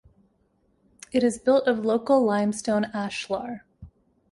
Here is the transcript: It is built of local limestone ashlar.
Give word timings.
It 1.11 1.21
is 1.23 1.37
built 1.37 1.67
of 1.67 1.85
local 1.85 2.23
limestone 2.25 2.85
ashlar. 2.85 3.65